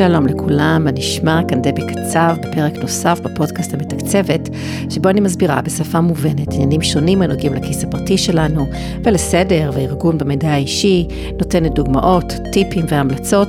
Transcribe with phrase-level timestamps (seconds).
[0.00, 1.40] שלום לכולם, מה נשמע?
[1.48, 4.48] כאן דבי קצב בפרק נוסף בפודקאסט המתקצבת,
[4.90, 8.66] שבו אני מסבירה בשפה מובנת עניינים שונים הנוגעים לכיס הפרטי שלנו,
[9.04, 11.08] ולסדר וארגון במידע האישי,
[11.38, 13.48] נותנת דוגמאות, טיפים והמלצות,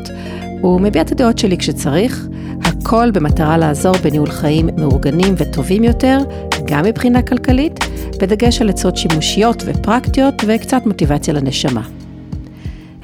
[0.64, 2.28] ומביעה את הדעות שלי כשצריך,
[2.64, 6.18] הכל במטרה לעזור בניהול חיים מאורגנים וטובים יותר,
[6.66, 7.80] גם מבחינה כלכלית,
[8.22, 12.01] בדגש על עצות שימושיות ופרקטיות וקצת מוטיבציה לנשמה.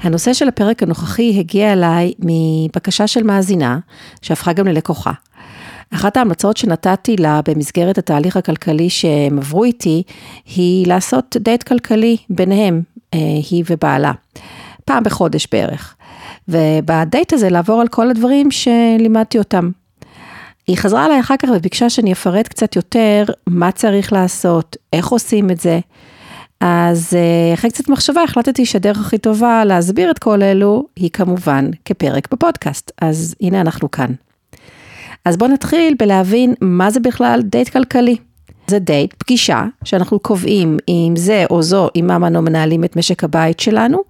[0.00, 3.78] הנושא של הפרק הנוכחי הגיע אליי מבקשה של מאזינה,
[4.22, 5.12] שהפכה גם ללקוחה.
[5.94, 10.02] אחת ההמלצות שנתתי לה במסגרת התהליך הכלכלי שהם עברו איתי,
[10.56, 12.82] היא לעשות דייט כלכלי ביניהם,
[13.14, 13.18] אה,
[13.50, 14.12] היא ובעלה,
[14.84, 15.94] פעם בחודש בערך.
[16.48, 19.70] ובדייט הזה לעבור על כל הדברים שלימדתי אותם.
[20.66, 25.50] היא חזרה אליי אחר כך וביקשה שאני אפרט קצת יותר מה צריך לעשות, איך עושים
[25.50, 25.80] את זה.
[26.60, 31.70] אז אה, אחרי קצת מחשבה החלטתי שהדרך הכי טובה להסביר את כל אלו היא כמובן
[31.84, 34.10] כפרק בפודקאסט, אז הנה אנחנו כאן.
[35.24, 38.16] אז בואו נתחיל בלהבין מה זה בכלל דייט כלכלי.
[38.66, 43.24] זה דייט, פגישה, שאנחנו קובעים עם זה או זו, עם מי אנו מנהלים את משק
[43.24, 44.02] הבית שלנו,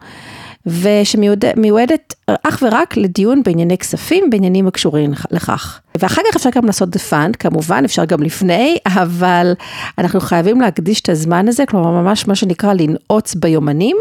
[0.66, 5.80] ושמיועדת אך ורק לדיון בענייני כספים, בעניינים הקשורים לכך.
[5.98, 9.52] ואחר כך אפשר גם לעשות the fun, כמובן, אפשר גם לפני, אבל
[9.98, 13.96] אנחנו חייבים להקדיש את הזמן הזה, כלומר ממש מה שנקרא לנעוץ ביומנים.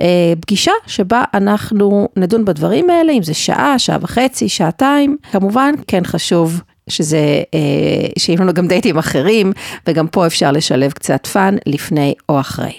[0.00, 6.04] אה, פגישה שבה אנחנו נדון בדברים האלה, אם זה שעה, שעה וחצי, שעתיים, כמובן כן
[6.04, 9.52] חשוב שזה, אה, שיהיו לנו גם דייטים אחרים,
[9.86, 12.72] וגם פה אפשר לשלב קצת fun לפני או אחרי.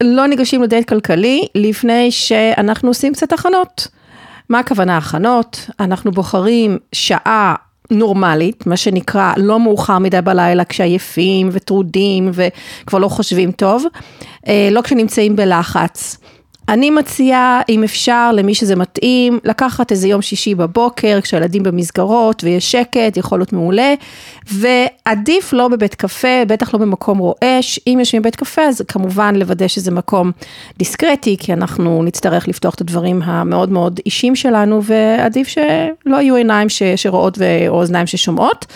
[0.00, 3.88] לא ניגשים לדייט כלכלי לפני שאנחנו עושים קצת הכנות.
[4.48, 5.70] מה הכוונה הכנות?
[5.80, 7.54] אנחנו בוחרים שעה
[7.90, 13.84] נורמלית, מה שנקרא לא מאוחר מדי בלילה כשעייפים וטרודים וכבר לא חושבים טוב,
[14.48, 16.18] אה, לא כשנמצאים בלחץ.
[16.68, 22.72] אני מציעה, אם אפשר, למי שזה מתאים, לקחת איזה יום שישי בבוקר, כשהילדים במסגרות ויש
[22.72, 23.94] שקט, יכול להיות מעולה,
[24.52, 29.68] ועדיף לא בבית קפה, בטח לא במקום רועש, אם יושבים בבית קפה, אז כמובן לוודא
[29.68, 30.32] שזה מקום
[30.78, 36.68] דיסקרטי, כי אנחנו נצטרך לפתוח את הדברים המאוד מאוד אישיים שלנו, ועדיף שלא יהיו עיניים
[36.68, 38.66] ש, שרואות ואוזניים ששומעות.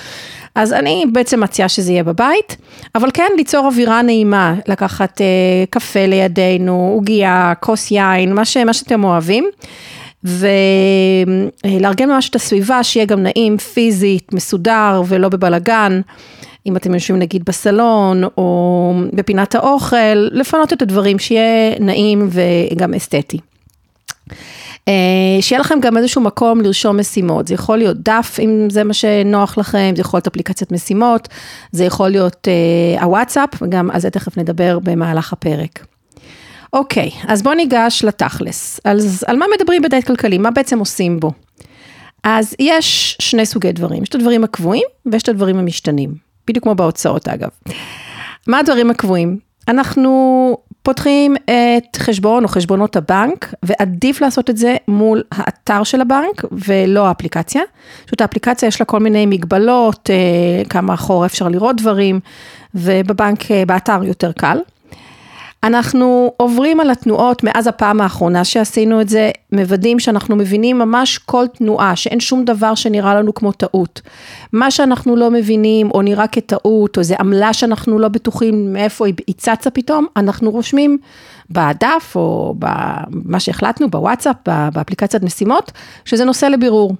[0.58, 2.56] אז אני בעצם מציעה שזה יהיה בבית,
[2.94, 5.26] אבל כן ליצור אווירה נעימה, לקחת אה,
[5.70, 9.44] קפה לידינו, עוגייה, כוס יין, מה, ש, מה שאתם אוהבים.
[10.24, 16.00] ולארגן ממש את הסביבה, שיהיה גם נעים פיזית, מסודר ולא בבלגן.
[16.66, 23.38] אם אתם יושבים נגיד בסלון או בפינת האוכל, לפנות את הדברים, שיהיה נעים וגם אסתטי.
[24.88, 28.94] אה, שיהיה לכם גם איזשהו מקום לרשום משימות, זה יכול להיות דף אם זה מה
[28.94, 31.28] שנוח לכם, זה יכול להיות אפליקציית משימות,
[31.72, 32.48] זה יכול להיות
[32.98, 35.86] uh, הוואטסאפ, וגם על זה תכף נדבר במהלך הפרק.
[36.72, 38.80] אוקיי, אז בואו ניגש לתכלס.
[38.84, 40.38] אז על מה מדברים בדייט כלכלי?
[40.38, 41.32] מה בעצם עושים בו?
[42.24, 46.14] אז יש שני סוגי דברים, יש את הדברים הקבועים ויש את הדברים המשתנים,
[46.46, 47.48] בדיוק כמו בהוצאות אגב.
[48.46, 49.38] מה הדברים הקבועים?
[49.68, 50.56] אנחנו
[50.88, 57.06] פותחים את חשבון או חשבונות הבנק, ועדיף לעשות את זה מול האתר של הבנק ולא
[57.06, 57.62] האפליקציה.
[58.06, 62.20] פשוט האפליקציה יש לה כל מיני מגבלות, אה, כמה אחורה אפשר לראות דברים,
[62.74, 64.58] ובבנק, אה, באתר יותר קל.
[65.64, 71.46] אנחנו עוברים על התנועות מאז הפעם האחרונה שעשינו את זה, מוודאים שאנחנו מבינים ממש כל
[71.46, 74.00] תנועה, שאין שום דבר שנראה לנו כמו טעות.
[74.52, 79.34] מה שאנחנו לא מבינים או נראה כטעות, או איזה עמלה שאנחנו לא בטוחים מאיפה היא
[79.36, 80.98] צצה פתאום, אנחנו רושמים
[81.50, 85.72] בדף או במה שהחלטנו בוואטסאפ, באפליקציית משימות,
[86.04, 86.94] שזה נושא לבירור.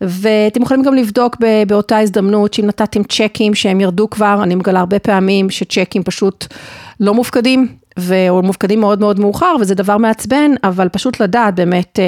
[0.00, 4.98] ואתם יכולים גם לבדוק באותה הזדמנות שאם נתתם צ'קים שהם ירדו כבר, אני מגלה הרבה
[4.98, 6.46] פעמים שצ'קים פשוט
[7.02, 7.68] לא מופקדים,
[8.28, 12.04] או מופקדים מאוד מאוד מאוחר, וזה דבר מעצבן, אבל פשוט לדעת באמת אה,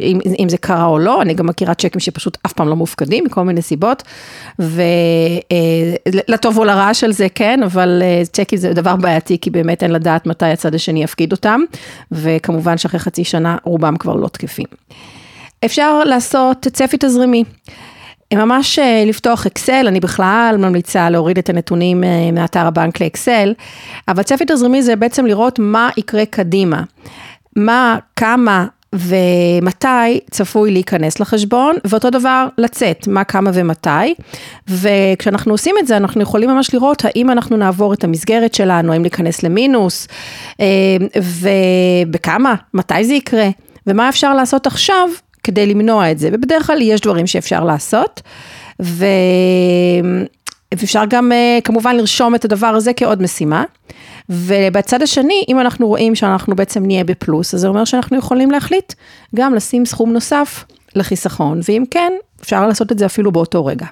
[0.00, 3.24] אם, אם זה קרה או לא, אני גם מכירה צ'קים שפשוט אף פעם לא מופקדים,
[3.24, 4.02] מכל מיני סיבות,
[4.58, 9.82] ולטוב אה, או לרע של זה, כן, אבל אה, צ'קים זה דבר בעייתי, כי באמת
[9.82, 11.60] אין לדעת מתי הצד השני יפקיד אותם,
[12.12, 14.66] וכמובן שאחרי חצי שנה רובם כבר לא תקפים.
[15.64, 17.44] אפשר לעשות צפי תזרימי.
[18.36, 23.54] ממש אה, לפתוח אקסל, אני בכלל ממליצה להוריד את הנתונים אה, מאתר הבנק לאקסל,
[24.08, 26.82] אבל צפי תזרימי זה בעצם לראות מה יקרה קדימה.
[27.56, 34.14] מה, כמה ומתי צפוי להיכנס לחשבון, ואותו דבר לצאת, מה, כמה ומתי.
[34.68, 39.02] וכשאנחנו עושים את זה, אנחנו יכולים ממש לראות האם אנחנו נעבור את המסגרת שלנו, האם
[39.02, 40.08] ניכנס למינוס,
[40.60, 40.66] אה,
[41.16, 43.48] ובכמה, מתי זה יקרה,
[43.86, 45.08] ומה אפשר לעשות עכשיו
[45.42, 48.20] כדי למנוע את זה, ובדרך כלל יש דברים שאפשר לעשות,
[48.82, 49.06] ו...
[50.74, 53.64] ואפשר גם אה, כמובן לרשום את הדבר הזה כעוד משימה.
[54.28, 58.92] ובצד השני, אם אנחנו רואים שאנחנו בעצם נהיה בפלוס, אז זה אומר שאנחנו יכולים להחליט
[59.34, 62.12] גם לשים סכום נוסף לחיסכון, ואם כן,
[62.42, 63.86] אפשר לעשות את זה אפילו באותו רגע.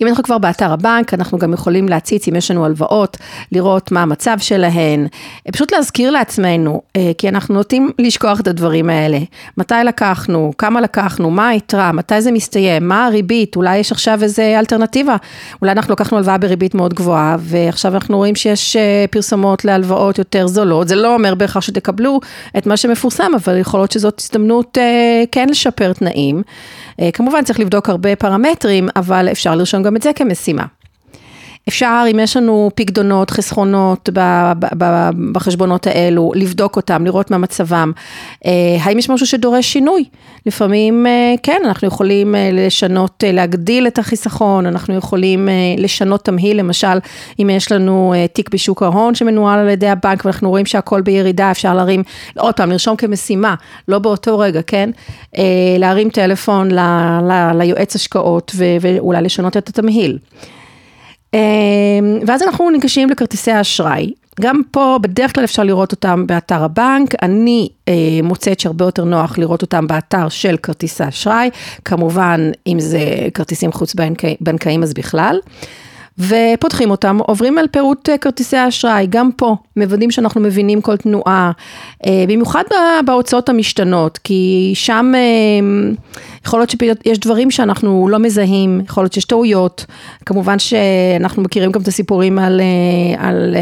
[0.00, 3.16] אם אנחנו כבר באתר הבנק, אנחנו גם יכולים להציץ, אם יש לנו הלוואות,
[3.52, 5.06] לראות מה המצב שלהן,
[5.52, 9.18] פשוט להזכיר לעצמנו, אה, כי אנחנו נוטים לשכוח את הדברים האלה.
[9.56, 14.58] מתי לקחנו, כמה לקחנו, מה היתרה, מתי זה מסתיים, מה הריבית, אולי יש עכשיו איזה
[14.58, 15.16] אלטרנטיבה,
[15.62, 20.46] אולי אנחנו לקחנו הלוואה בריבית מאוד גבוהה, ועכשיו אנחנו רואים שיש אה, פרסומות להלוואות יותר
[20.46, 22.20] זולות, זה לא אומר בהכרח שתקבלו
[22.58, 26.42] את מה שמפורסם, אבל יכול להיות שזאת הזדמנות אה, כן לשפר תנאים.
[27.12, 30.64] כמובן צריך לבדוק הרבה פרמטרים, אבל אפשר לרשום גם את זה כמשימה.
[31.68, 34.08] אפשר, אם יש לנו פקדונות, חסכונות
[35.32, 37.92] בחשבונות האלו, לבדוק אותם, לראות מה מצבם.
[38.46, 40.04] אה, האם יש משהו שדורש שינוי?
[40.46, 45.48] לפעמים אה, כן, אנחנו יכולים אה, לשנות, להגדיל את החיסכון, אנחנו יכולים
[45.78, 46.98] לשנות תמהיל, למשל,
[47.42, 51.74] אם יש לנו תיק בשוק ההון שמנוהל על ידי הבנק ואנחנו רואים שהכל בירידה, אפשר
[51.74, 52.02] להרים,
[52.38, 53.54] עוד פעם, לרשום כמשימה,
[53.88, 54.90] לא באותו רגע, כן?
[55.78, 56.68] להרים טלפון
[57.54, 60.18] ליועץ השקעות ואולי לשנות את התמהיל.
[61.36, 64.12] אמ, ואז אנחנו ניגשים לכרטיסי האשראי.
[64.40, 69.38] גם פה בדרך כלל אפשר לראות אותם באתר הבנק, אני אה, מוצאת שהרבה יותר נוח
[69.38, 71.50] לראות אותם באתר של כרטיס האשראי,
[71.84, 73.00] כמובן אם זה
[73.34, 73.94] כרטיסים חוץ
[74.40, 75.38] בנקאיים אז בכלל.
[76.18, 81.52] ופותחים אותם, עוברים על פירוט אה, כרטיסי האשראי, גם פה מוודאים שאנחנו מבינים כל תנועה,
[82.06, 82.62] אה, במיוחד
[83.06, 85.90] בהוצאות המשתנות, כי שם אה,
[86.46, 89.86] יכול להיות שיש דברים שאנחנו לא מזהים, יכול להיות שיש טעויות,
[90.26, 92.60] כמובן שאנחנו מכירים גם את הסיפורים על,
[93.18, 93.56] על,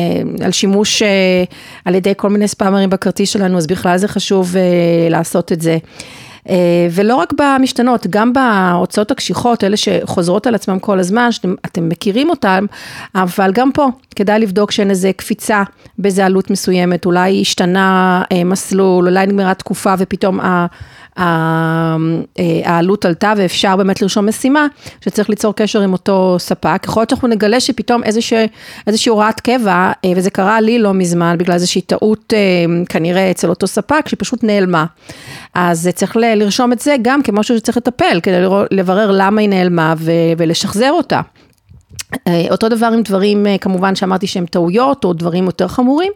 [0.45, 1.03] על שימוש
[1.85, 4.55] על ידי כל מיני ספאמרים בכרטיס שלנו, אז בכלל זה חשוב
[5.11, 5.79] לעשות את זה.
[6.49, 6.55] אה,
[6.91, 12.67] ולא רק במשתנות, גם בהוצאות הקשיחות, אלה שחוזרות על עצמם כל הזמן, שאתם מכירים אותם,
[13.14, 15.62] אבל גם פה כדאי לבדוק שאין איזה קפיצה
[15.99, 20.41] באיזה עלות מסוימת, אולי השתנה אה, מסלול, אולי נגמרה תקופה ופתאום
[21.16, 24.66] העלות עלתה ואפשר באמת לרשום משימה,
[25.00, 26.82] שצריך ליצור קשר עם אותו ספק.
[26.84, 28.46] יכול להיות שאנחנו נגלה שפתאום איזושהי,
[29.08, 32.32] הוראת קבע, וזה קרה לי לא מזמן, בגלל איזושהי טעות
[32.88, 34.84] כנראה אצל אותו ספק, שפשוט נעלמה.
[35.55, 39.94] אז צריך לרשום את זה גם כמשהו שצריך לטפל, כדי לברר למה היא נעלמה
[40.37, 41.20] ולשחזר אותה.
[42.28, 46.12] אה, אותו דבר עם דברים, אה, כמובן שאמרתי שהם טעויות או דברים יותר חמורים.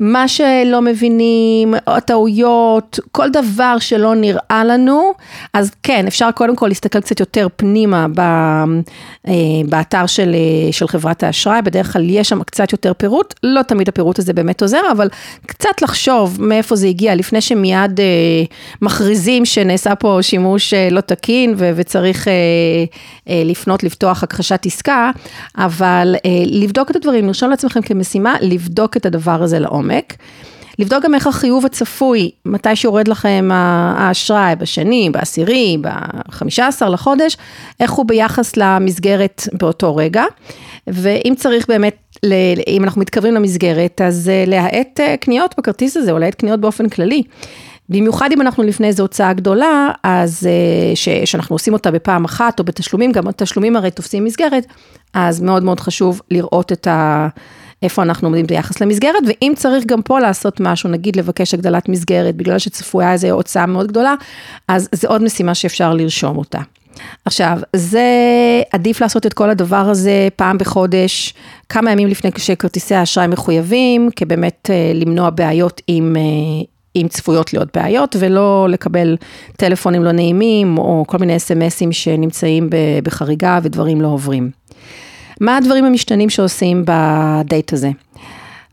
[0.00, 1.74] מה שלא מבינים,
[2.06, 5.12] טעויות, כל דבר שלא נראה לנו,
[5.52, 9.32] אז כן, אפשר קודם כל להסתכל קצת יותר פנימה ב, אה,
[9.68, 13.88] באתר של, אה, של חברת האשראי, בדרך כלל יש שם קצת יותר פירוט, לא תמיד
[13.88, 15.08] הפירוט הזה באמת עוזר, אבל
[15.46, 18.04] קצת לחשוב מאיפה זה הגיע, לפני שמיד אה,
[18.82, 22.28] מכריזים שנעשה פה שימוש לא תקין ו, וצריך
[23.26, 25.10] לפנות, לפתוח הכחשת עסקה,
[25.58, 26.14] אבל
[26.46, 29.91] לבדוק את הדברים, לרשום לעצמכם כמשימה, לבדוק את הדבר הזה לעומק.
[29.92, 30.14] לעומק.
[30.78, 37.36] לבדוק גם איך החיוב הצפוי, מתי שיורד לכם האשראי, בשני, בעשירי, בחמישה עשר לחודש,
[37.80, 40.24] איך הוא ביחס למסגרת באותו רגע.
[40.86, 41.96] ואם צריך באמת,
[42.68, 46.88] אם אנחנו מתקרבים למסגרת, אז אה, להאט אה, קניות בכרטיס הזה, או להאט קניות באופן
[46.88, 47.22] כללי.
[47.88, 52.58] במיוחד אם אנחנו לפני איזו הוצאה גדולה, אז אה, ש, שאנחנו עושים אותה בפעם אחת
[52.58, 54.66] או בתשלומים, גם התשלומים הרי תופסים מסגרת,
[55.14, 57.28] אז מאוד מאוד חשוב לראות את ה...
[57.82, 62.36] איפה אנחנו עומדים ביחס למסגרת, ואם צריך גם פה לעשות משהו, נגיד לבקש הגדלת מסגרת,
[62.36, 64.14] בגלל שצפויה איזו הוצאה מאוד גדולה,
[64.68, 66.60] אז זה עוד משימה שאפשר לרשום אותה.
[67.24, 68.06] עכשיו, זה
[68.72, 71.34] עדיף לעשות את כל הדבר הזה פעם בחודש,
[71.68, 76.22] כמה ימים לפני שכרטיסי האשראי מחויבים, כבאמת אה, למנוע בעיות עם, אה,
[76.96, 79.16] אם צפויות להיות בעיות, ולא לקבל
[79.56, 82.68] טלפונים לא נעימים, או כל מיני אס.אם.אסים שנמצאים
[83.02, 84.50] בחריגה ודברים לא עוברים.
[85.42, 87.90] מה הדברים המשתנים שעושים בדייט הזה?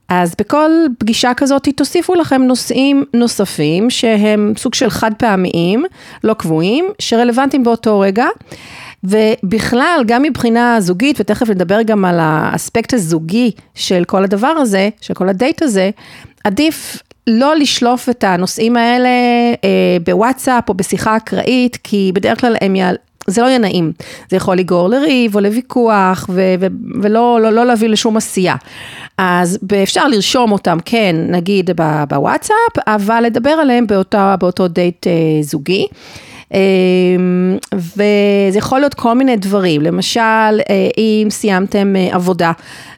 [0.10, 5.86] אז בכל פגישה כזאת תוסיפו לכם נושאים נוספים שהם סוג של חד פעמיים,
[6.24, 8.26] לא קבועים, שרלוונטיים באותו רגע.
[9.04, 15.14] ובכלל, גם מבחינה זוגית, ותכף נדבר גם על האספקט הזוגי של כל הדבר הזה, של
[15.14, 15.90] כל הדייט הזה,
[16.44, 19.10] עדיף לא לשלוף את הנושאים האלה
[19.64, 22.96] אה, בוואטסאפ או בשיחה אקראית, כי בדרך כלל הם יעל,
[23.30, 23.92] זה לא יהיה נעים.
[24.30, 26.68] זה יכול לגרור לריב או לוויכוח ו- ו-
[27.02, 28.56] ולא לא, לא להביא לשום עשייה.
[29.18, 31.70] אז אפשר לרשום אותם, כן, נגיד
[32.10, 35.88] בוואטסאפ, אבל לדבר עליהם באותה, באותו דייט אה, זוגי.
[37.74, 40.60] וזה יכול להיות כל מיני דברים, למשל,
[40.98, 42.52] אם סיימתם עבודה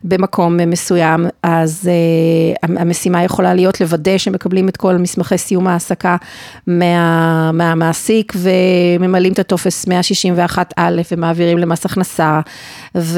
[0.04, 1.90] במקום מסוים, אז
[2.64, 6.18] המשימה יכולה להיות לוודא שמקבלים את כל מסמכי סיום ההעסקה
[6.68, 10.82] מה, מהמעסיק וממלאים את הטופס 161א
[11.12, 12.40] ומעבירים למס הכנסה,
[12.96, 13.18] ואם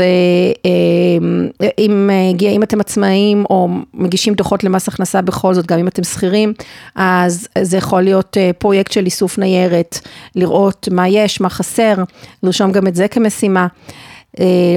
[2.42, 6.54] אם אתם עצמאים או מגישים דוחות למס הכנסה בכל זאת, גם אם אתם שכירים,
[6.96, 10.00] אז זה יכול להיות פרויקט של איסוף ניירת,
[10.36, 11.96] לראות מה יש, מה חסר,
[12.44, 13.68] לרשום גם את זה כמשימה.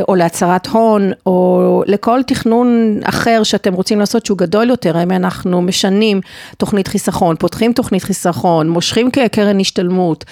[0.09, 5.63] או להצהרת הון, או לכל תכנון אחר שאתם רוצים לעשות שהוא גדול יותר, האם אנחנו
[5.63, 6.21] משנים
[6.59, 10.25] תוכנית חיסכון, פותחים תוכנית חיסכון, מושכים כקרן השתלמות,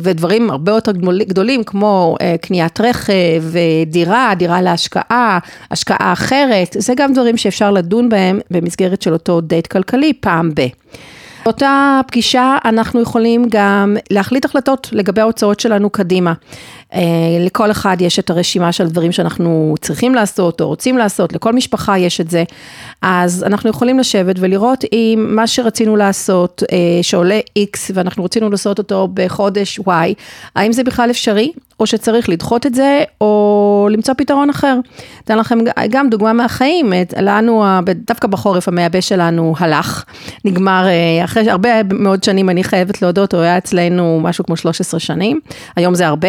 [0.00, 0.92] ודברים הרבה יותר
[1.28, 3.42] גדולים כמו קניית רכב,
[3.86, 5.38] דירה, דירה להשקעה,
[5.70, 10.66] השקעה אחרת, זה גם דברים שאפשר לדון בהם במסגרת של אותו דייט כלכלי פעם ב.
[11.44, 16.32] באותה פגישה אנחנו יכולים גם להחליט החלטות לגבי ההוצאות שלנו קדימה.
[17.40, 21.98] לכל אחד יש את הרשימה של דברים שאנחנו צריכים לעשות או רוצים לעשות, לכל משפחה
[21.98, 22.44] יש את זה,
[23.02, 26.62] אז אנחנו יכולים לשבת ולראות אם מה שרצינו לעשות
[27.02, 29.90] שעולה X ואנחנו רצינו לעשות אותו בחודש Y,
[30.56, 34.78] האם זה בכלל אפשרי או שצריך לדחות את זה או למצוא פתרון אחר.
[35.24, 35.58] אתן לכם
[35.90, 37.64] גם דוגמה מהחיים, לנו
[38.06, 40.04] דווקא בחורף המייבש שלנו הלך,
[40.44, 40.86] נגמר
[41.24, 45.40] אחרי הרבה מאוד שנים אני חייבת להודות, הוא היה אצלנו משהו כמו 13 שנים,
[45.76, 46.28] היום זה הרבה.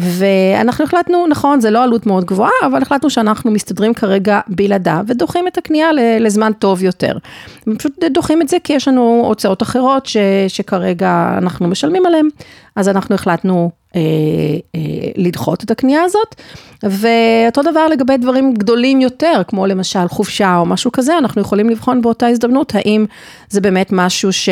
[0.00, 5.48] ואנחנו החלטנו, נכון, זה לא עלות מאוד גבוהה, אבל החלטנו שאנחנו מסתדרים כרגע בלעדיו ודוחים
[5.48, 5.88] את הקנייה
[6.20, 7.18] לזמן טוב יותר.
[7.78, 10.16] פשוט דוחים את זה כי יש לנו הוצאות אחרות ש,
[10.48, 12.28] שכרגע אנחנו משלמים עליהן,
[12.76, 14.00] אז אנחנו החלטנו אה,
[14.74, 14.80] אה,
[15.16, 16.34] לדחות את הקנייה הזאת,
[16.82, 22.02] ואותו דבר לגבי דברים גדולים יותר, כמו למשל חופשה או משהו כזה, אנחנו יכולים לבחון
[22.02, 23.06] באותה הזדמנות, האם
[23.48, 24.48] זה באמת משהו ש...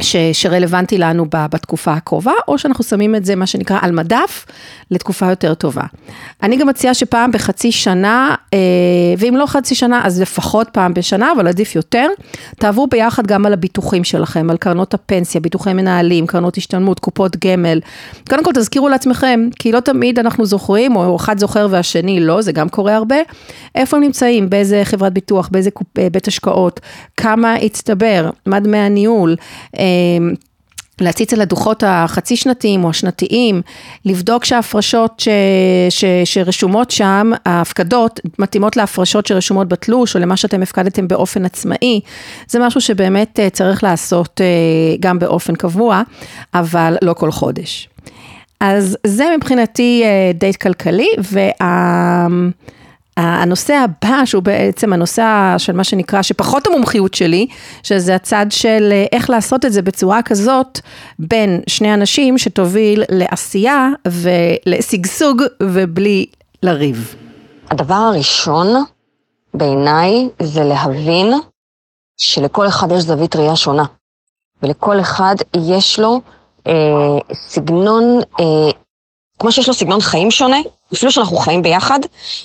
[0.00, 4.46] ש, שרלוונטי לנו בתקופה הקרובה, או שאנחנו שמים את זה, מה שנקרא, על מדף,
[4.90, 5.82] לתקופה יותר טובה.
[6.42, 8.34] אני גם מציעה שפעם בחצי שנה,
[9.18, 12.08] ואם לא חצי שנה, אז לפחות פעם בשנה, אבל עדיף יותר,
[12.58, 17.80] תעברו ביחד גם על הביטוחים שלכם, על קרנות הפנסיה, ביטוחי מנהלים, קרנות השתלמות, קופות גמל.
[18.28, 22.52] קודם כל תזכירו לעצמכם, כי לא תמיד אנחנו זוכרים, או אחד זוכר והשני לא, זה
[22.52, 23.16] גם קורה הרבה,
[23.74, 25.70] איפה הם נמצאים, באיזה חברת ביטוח, באיזה
[26.12, 26.80] בית השקעות,
[27.16, 29.36] כמה הצטבר, מה דמי הניהול,
[31.00, 33.62] להציץ על הדוחות החצי שנתיים או השנתיים,
[34.04, 35.28] לבדוק שההפרשות ש,
[35.90, 42.00] ש, שרשומות שם, ההפקדות מתאימות להפרשות שרשומות בתלוש או למה שאתם הפקדתם באופן עצמאי,
[42.48, 44.40] זה משהו שבאמת צריך לעשות
[45.00, 46.02] גם באופן קבוע,
[46.54, 47.88] אבל לא כל חודש.
[48.60, 50.04] אז זה מבחינתי
[50.34, 52.26] דייט כלכלי, וה...
[53.18, 57.46] הנושא הבא, שהוא בעצם הנושא של מה שנקרא, שפחות המומחיות שלי,
[57.82, 60.80] שזה הצד של איך לעשות את זה בצורה כזאת
[61.18, 66.26] בין שני אנשים שתוביל לעשייה ולשגשוג ובלי
[66.62, 67.14] לריב.
[67.70, 68.84] הדבר הראשון
[69.54, 71.32] בעיניי זה להבין
[72.16, 73.84] שלכל אחד יש זווית ראייה שונה,
[74.62, 76.20] ולכל אחד יש לו
[76.66, 76.72] אה,
[77.32, 78.04] סגנון
[78.40, 78.70] אה,
[79.38, 80.56] כמו שיש לו סגנון חיים שונה,
[80.94, 82.00] אפילו שאנחנו חיים ביחד,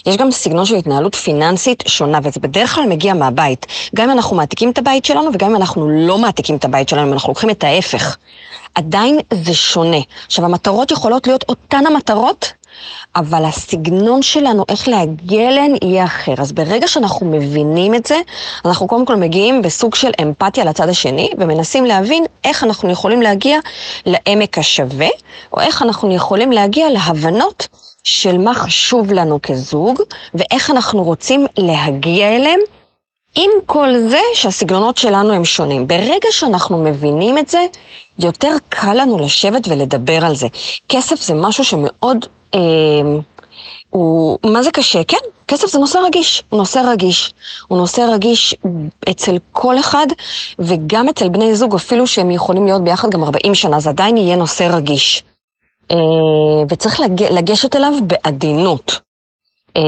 [0.05, 3.65] יש גם סגנון של התנהלות פיננסית שונה, וזה בדרך כלל מגיע מהבית.
[3.95, 7.07] גם אם אנחנו מעתיקים את הבית שלנו, וגם אם אנחנו לא מעתיקים את הבית שלנו,
[7.07, 8.17] אם אנחנו לוקחים את ההפך.
[8.75, 9.97] עדיין זה שונה.
[10.25, 12.53] עכשיו, המטרות יכולות להיות אותן המטרות,
[13.15, 16.33] אבל הסגנון שלנו, איך להגיע אליהן, יהיה אחר.
[16.37, 18.21] אז ברגע שאנחנו מבינים את זה,
[18.65, 23.59] אנחנו קודם כל מגיעים בסוג של אמפתיה לצד השני, ומנסים להבין איך אנחנו יכולים להגיע
[24.05, 25.09] לעמק השווה,
[25.53, 27.67] או איך אנחנו יכולים להגיע להבנות
[28.03, 30.01] של מה חשוב לנו כזוג,
[30.33, 32.59] ואיך אנחנו רוצים להגיע אליהם.
[33.35, 35.87] עם כל זה שהסגנונות שלנו הם שונים.
[35.87, 37.65] ברגע שאנחנו מבינים את זה,
[38.19, 40.47] יותר קל לנו לשבת ולדבר על זה.
[40.89, 42.25] כסף זה משהו שמאוד
[43.89, 45.03] הוא, מה זה קשה?
[45.03, 45.17] כן,
[45.47, 47.33] כסף זה נושא רגיש, הוא נושא רגיש.
[47.67, 48.55] הוא נושא רגיש
[49.09, 50.07] אצל כל אחד,
[50.59, 54.35] וגם אצל בני זוג, אפילו שהם יכולים להיות ביחד גם 40 שנה, זה עדיין יהיה
[54.35, 55.23] נושא רגיש.
[55.91, 55.97] אה,
[56.69, 58.99] וצריך לג, לגשת אליו בעדינות.
[59.77, 59.81] אה,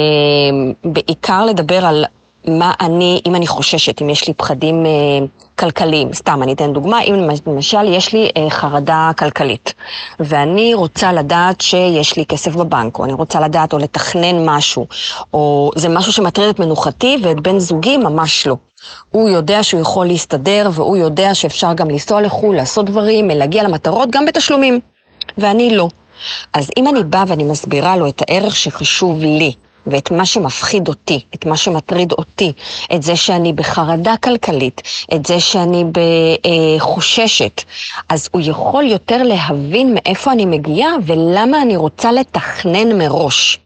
[0.83, 2.05] בעיקר לדבר על
[2.47, 5.19] מה אני, אם אני חוששת, אם יש לי פחדים אה,
[5.59, 9.73] כלכליים, סתם, אני אתן דוגמה, אם למשל יש לי אה, חרדה כלכלית,
[10.19, 14.87] ואני רוצה לדעת שיש לי כסף בבנק, או אני רוצה לדעת או לתכנן משהו,
[15.33, 18.55] או זה משהו שמטריד את מנוחתי ואת בן זוגי ממש לא.
[19.11, 24.11] הוא יודע שהוא יכול להסתדר, והוא יודע שאפשר גם לנסוע לחו"ל, לעשות דברים, להגיע למטרות,
[24.11, 24.79] גם בתשלומים,
[25.37, 25.87] ואני לא.
[26.53, 29.53] אז אם אני באה ואני מסבירה לו את הערך שחשוב לי,
[29.87, 32.53] ואת מה שמפחיד אותי, את מה שמטריד אותי,
[32.95, 34.81] את זה שאני בחרדה כלכלית,
[35.13, 35.83] את זה שאני
[36.77, 37.63] בחוששת,
[38.09, 43.59] אז הוא יכול יותר להבין מאיפה אני מגיעה ולמה אני רוצה לתכנן מראש.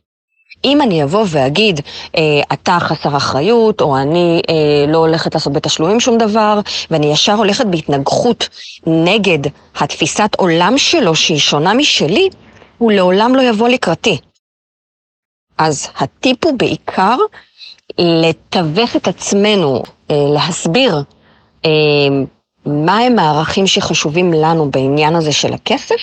[0.65, 1.81] אם אני אבוא ואגיד,
[2.17, 2.21] אה,
[2.53, 6.59] אתה חסר אחריות, או אני אה, לא הולכת לעשות בתשלומים שום דבר,
[6.91, 8.49] ואני ישר הולכת בהתנגחות
[8.87, 9.39] נגד
[9.75, 12.29] התפיסת עולם שלו, שהיא שונה משלי,
[12.77, 14.17] הוא לעולם לא יבוא לקראתי.
[15.59, 17.17] אז הטיפ הוא בעיקר
[17.99, 21.03] לתווך את עצמנו, אה, להסביר
[21.65, 21.69] אה,
[22.65, 25.95] מהם הערכים שחשובים לנו בעניין הזה של הכסף,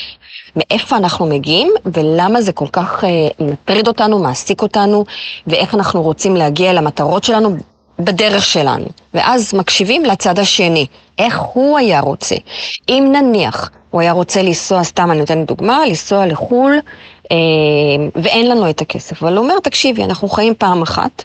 [0.56, 3.08] מאיפה אנחנו מגיעים ולמה זה כל כך אה,
[3.40, 5.04] מטריד אותנו, מעסיק אותנו,
[5.46, 7.56] ואיך אנחנו רוצים להגיע למטרות שלנו
[7.98, 8.86] בדרך שלנו.
[9.14, 10.86] ואז מקשיבים לצד השני,
[11.18, 12.36] איך הוא היה רוצה.
[12.88, 16.78] אם נניח הוא היה רוצה לנסוע, סתם אני נותנת דוגמה, לנסוע לחו"ל,
[18.14, 21.24] ואין לנו את הכסף, אבל הוא אומר, תקשיבי, אנחנו חיים פעם אחת,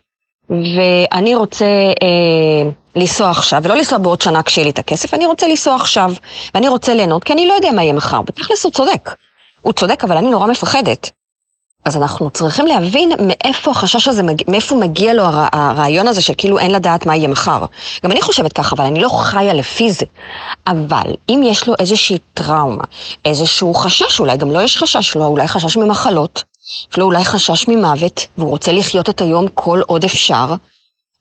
[0.50, 1.66] ואני רוצה
[2.04, 6.12] אה, לנסוע עכשיו, ולא לנסוע בעוד שנה כשיהיה לי את הכסף, אני רוצה לנסוע עכשיו,
[6.54, 8.22] ואני רוצה ליהנות, כי אני לא יודע מה יהיה מחר.
[8.22, 9.16] בתכלס הוא צודק.
[9.62, 11.12] הוא צודק, אבל אני נורא מפחדת.
[11.86, 16.72] אז אנחנו צריכים להבין מאיפה החשש הזה, מאיפה מגיע לו הרעיון הזה של כאילו אין
[16.72, 17.66] לדעת מה יהיה מחר.
[18.04, 20.06] גם אני חושבת ככה, אבל אני לא חיה לפי זה.
[20.68, 22.84] אבל אם יש לו איזושהי טראומה,
[23.26, 26.44] איזשהו חשש, אולי גם לא יש חשש, לא, אולי חשש ממחלות,
[26.92, 30.54] יש לו אולי חשש ממוות, והוא רוצה לחיות את היום כל עוד אפשר,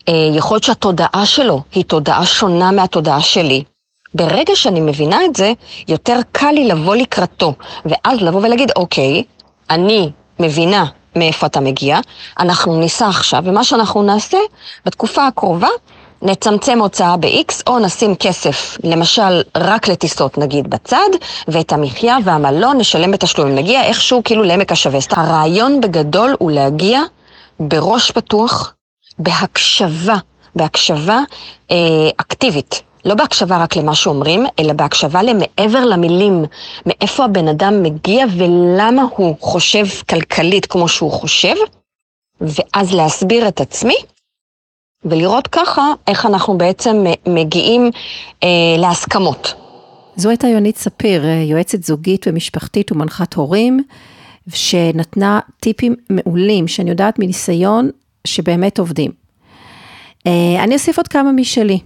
[0.09, 3.65] אה, יכול להיות שהתודעה שלו היא תודעה שונה מהתודעה שלי.
[4.15, 5.53] ברגע שאני מבינה את זה,
[5.89, 9.23] יותר קל לי לבוא לקראתו, ואז לבוא ולהגיד, אוקיי,
[9.71, 10.85] אני מבינה
[11.17, 11.99] מאיפה אתה מגיע,
[12.39, 14.39] אנחנו ניסע עכשיו, ומה שאנחנו נעשה,
[14.87, 15.69] בתקופה הקרובה,
[16.23, 21.09] נצמצם הוצאה ב-X, או נשים כסף, למשל, רק לטיסות, נגיד, בצד,
[21.49, 23.55] ואת המחיה והמלון נשלם בתשלומים.
[23.55, 24.99] נגיע איכשהו כאילו לעמק השווה.
[25.11, 27.03] הרעיון בגדול הוא להגיע
[27.61, 28.75] בראש פתוח,
[29.19, 30.17] בהקשבה,
[30.57, 31.19] בהקשבה
[31.71, 31.77] אה,
[32.17, 32.83] אקטיבית.
[33.05, 36.45] לא בהקשבה רק למה שאומרים, אלא בהקשבה למעבר למילים,
[36.87, 41.55] מאיפה הבן אדם מגיע ולמה הוא חושב כלכלית כמו שהוא חושב,
[42.41, 43.97] ואז להסביר את עצמי,
[45.05, 47.91] ולראות ככה איך אנחנו בעצם מגיעים
[48.43, 49.55] אה, להסכמות.
[50.17, 53.83] זו הייתה יונית ספיר, אה, יועצת זוגית ומשפחתית ומנחת הורים,
[54.49, 57.91] שנתנה טיפים מעולים, שאני יודעת מניסיון
[58.27, 59.11] שבאמת עובדים.
[60.27, 61.79] אה, אני אוסיף עוד כמה משלי.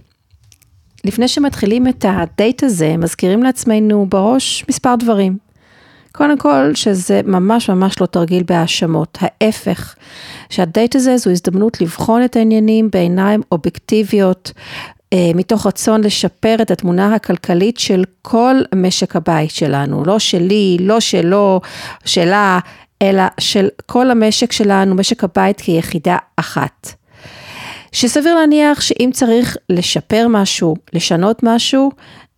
[1.05, 5.37] לפני שמתחילים את הדייט הזה, מזכירים לעצמנו בראש מספר דברים.
[6.11, 9.95] קודם כל, שזה ממש ממש לא תרגיל בהאשמות, ההפך,
[10.49, 14.51] שהדייט הזה זו הזדמנות לבחון את העניינים בעיניים אובייקטיביות,
[15.13, 20.99] אה, מתוך רצון לשפר את התמונה הכלכלית של כל משק הבית שלנו, לא שלי, לא
[20.99, 21.61] שלו,
[22.05, 22.59] שלה,
[23.01, 27.04] אלא של כל המשק שלנו, משק הבית כיחידה אחת.
[27.95, 31.91] שסביר להניח שאם צריך לשפר משהו, לשנות משהו,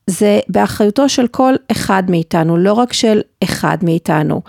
[0.08, 4.42] זה באחריותו של כל אחד מאיתנו, לא רק של אחד מאיתנו.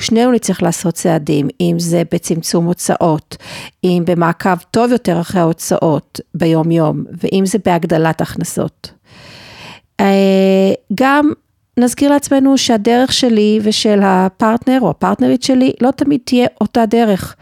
[0.00, 3.36] שנינו נצטרך לעשות צעדים, אם זה בצמצום הוצאות,
[3.84, 8.92] אם במעקב טוב יותר אחרי ההוצאות ביום יום, ואם זה בהגדלת הכנסות.
[10.00, 11.30] אה, גם
[11.76, 17.36] נזכיר לעצמנו שהדרך שלי ושל הפרטנר או הפרטנרית שלי לא תמיד תהיה אותה דרך.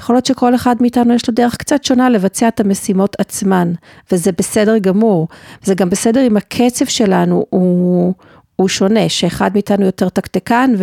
[0.00, 3.72] יכול להיות שכל אחד מאיתנו יש לו דרך קצת שונה לבצע את המשימות עצמן,
[4.12, 5.28] וזה בסדר גמור.
[5.62, 8.14] זה גם בסדר אם הקצב שלנו הוא,
[8.56, 10.74] הוא שונה, שאחד מאיתנו יותר תקתקן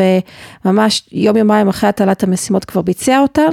[0.66, 3.52] וממש יום יומיים אחרי הטלת המשימות כבר ביצע אותן,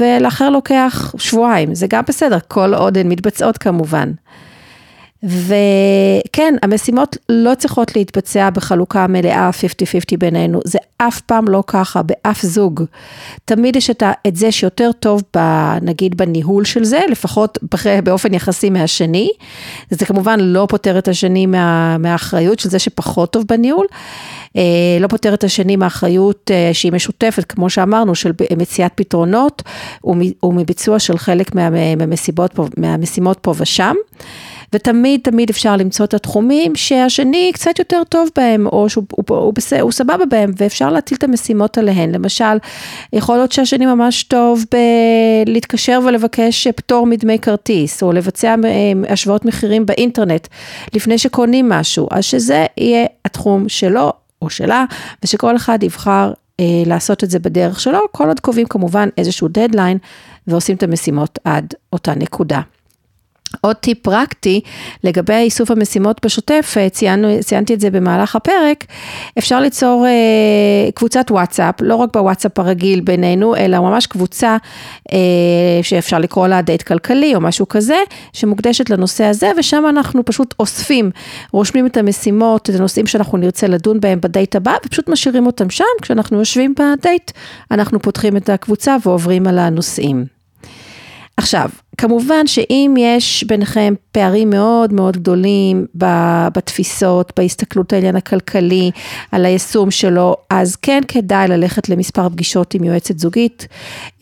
[0.00, 4.12] ולאחר לוקח שבועיים, זה גם בסדר, כל עוד הן מתבצעות כמובן.
[5.22, 12.42] וכן, המשימות לא צריכות להתבצע בחלוקה מלאה 50-50 בינינו, זה אף פעם לא ככה, באף
[12.42, 12.82] זוג.
[13.44, 15.40] תמיד יש את, את זה שיותר טוב, ב,
[15.82, 17.58] נגיד בניהול של זה, לפחות
[18.04, 19.30] באופן יחסי מהשני.
[19.90, 23.86] זה כמובן לא פותר את השני מה, מהאחריות של זה שפחות טוב בניהול.
[24.56, 24.62] אה,
[25.00, 29.62] לא פותר את השני מהאחריות אה, שהיא משותפת, כמו שאמרנו, של מציאת פתרונות
[30.42, 33.94] ומביצוע של חלק מהמסיבות, מהמשימות פה ושם.
[34.72, 39.36] ותמיד תמיד אפשר למצוא את התחומים שהשני קצת יותר טוב בהם, או שהוא הוא, הוא,
[39.38, 42.14] הוא, הוא סבבה בהם, ואפשר להטיל את המשימות עליהן.
[42.14, 42.58] למשל,
[43.12, 44.64] יכול להיות שהשני ממש טוב
[45.46, 50.48] בלהתקשר ולבקש פטור מדמי כרטיס, או לבצע אה, השוואות מחירים באינטרנט
[50.94, 54.84] לפני שקונים משהו, אז שזה יהיה התחום שלו או שלה,
[55.22, 59.98] ושכל אחד יבחר אה, לעשות את זה בדרך שלו, כל עוד קובעים כמובן איזשהו דדליין
[60.46, 62.60] ועושים את המשימות עד אותה נקודה.
[63.60, 64.60] עוד טיפ פרקטי
[65.04, 68.84] לגבי איסוף המשימות בשוטף, אה, ציינו, ציינתי את זה במהלך הפרק,
[69.38, 74.56] אפשר ליצור אה, קבוצת וואטסאפ, לא רק בוואטסאפ הרגיל בינינו, אלא ממש קבוצה
[75.12, 75.18] אה,
[75.82, 77.98] שאפשר לקרוא לה דייט כלכלי או משהו כזה,
[78.32, 81.10] שמוקדשת לנושא הזה, ושם אנחנו פשוט אוספים,
[81.52, 85.84] רושמים את המשימות, את הנושאים שאנחנו נרצה לדון בהם בדייט הבא, ופשוט משאירים אותם שם,
[86.02, 87.30] כשאנחנו יושבים בדייט,
[87.70, 90.37] אנחנו פותחים את הקבוצה ועוברים על הנושאים.
[91.38, 95.86] עכשיו, כמובן שאם יש ביניכם פערים מאוד מאוד גדולים
[96.52, 98.90] בתפיסות, בהסתכלות העניין הכלכלי,
[99.32, 103.66] על היישום שלו, אז כן כדאי ללכת למספר פגישות עם יועצת זוגית,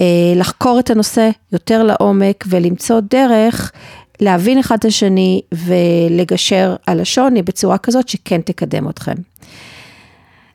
[0.01, 3.73] אה, לחקור את הנושא יותר לעומק ולמצוא דרך
[4.21, 9.15] להבין אחד את השני ולגשר על השוני בצורה כזאת שכן תקדם אתכם.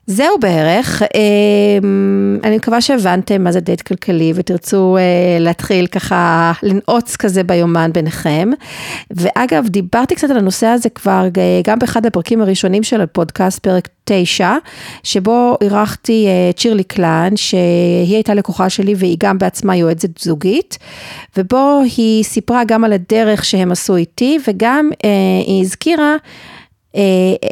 [0.08, 7.16] זהו בערך, אמ, אני מקווה שהבנתם מה זה דייט כלכלי ותרצו אה, להתחיל ככה לנעוץ
[7.16, 8.50] כזה ביומן ביניכם.
[9.12, 13.88] ואגב, דיברתי קצת על הנושא הזה כבר אה, גם באחד הפרקים הראשונים של הפודקאסט, פרק
[14.04, 14.56] 9,
[15.04, 20.78] שבו אירחתי את אה, שירלי קלן, שהיא הייתה לקוחה שלי והיא גם בעצמה יועצת זוגית,
[21.38, 24.90] ובו היא סיפרה גם על הדרך שהם עשו איתי וגם
[25.48, 26.16] היא הזכירה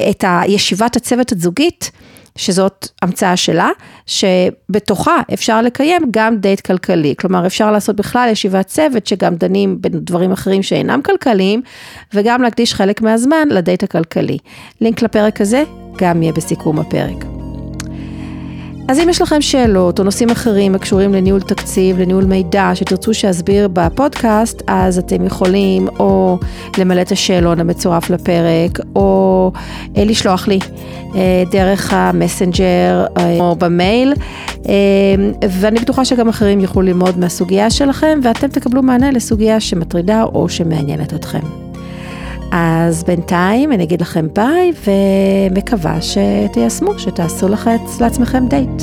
[0.10, 1.92] את הישיבת הצוות הזוגית.
[2.40, 3.70] שזאת המצאה שלה,
[4.06, 7.16] שבתוכה אפשר לקיים גם דייט כלכלי.
[7.20, 11.62] כלומר, אפשר לעשות בכלל ישיבת צוות שגם דנים בדברים אחרים שאינם כלכליים,
[12.14, 14.38] וגם להקדיש חלק מהזמן לדייט הכלכלי.
[14.82, 15.64] לינק לפרק הזה
[15.98, 17.39] גם יהיה בסיכום הפרק.
[18.90, 23.68] אז אם יש לכם שאלות או נושאים אחרים הקשורים לניהול תקציב, לניהול מידע, שתרצו שאסביר
[23.68, 26.38] בפודקאסט, אז אתם יכולים או
[26.78, 29.52] למלא את השאלון המצורף לפרק, או
[29.98, 30.60] אה, לשלוח לי
[31.16, 34.14] אה, דרך המסנג'ר אה, או במייל,
[35.50, 41.14] ואני בטוחה שגם אחרים יוכלו ללמוד מהסוגיה שלכם, ואתם תקבלו מענה לסוגיה שמטרידה או שמעניינת
[41.14, 41.69] אתכם.
[42.52, 44.72] אז בינתיים אני אגיד לכם ביי
[45.52, 47.48] ומקווה שתיישמו, שתעשו
[48.00, 48.82] לעצמכם דייט.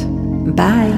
[0.55, 0.91] ביי.